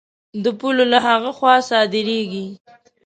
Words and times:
د 0.43 0.45
پولو 0.59 0.85
له 0.93 0.99
هغه 1.07 1.31
خوا 1.37 1.55
صادرېږي. 1.69 2.47